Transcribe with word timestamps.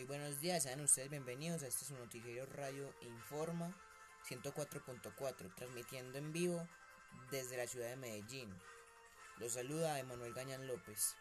Muy 0.00 0.06
buenos 0.06 0.40
días, 0.40 0.62
sean 0.62 0.80
ustedes 0.80 1.10
bienvenidos 1.10 1.62
a 1.62 1.66
este 1.66 1.84
su 1.84 1.92
noticiero 1.92 2.46
Radio 2.46 2.90
Informa 3.02 3.76
104.4, 4.26 5.54
transmitiendo 5.54 6.16
en 6.16 6.32
vivo 6.32 6.66
desde 7.30 7.58
la 7.58 7.66
ciudad 7.66 7.90
de 7.90 7.96
Medellín. 7.96 8.48
Los 9.36 9.52
saluda 9.52 9.98
Emanuel 9.98 10.32
Gañán 10.32 10.66
López. 10.66 11.00